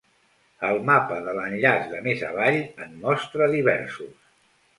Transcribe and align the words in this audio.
El 0.69 0.77
mapa 0.87 1.17
de 1.27 1.35
l"enllaç 1.37 1.85
de 1.91 1.99
més 2.07 2.25
avall 2.31 2.59
en 2.87 2.97
mostra 3.05 3.51
diversos. 3.59 4.19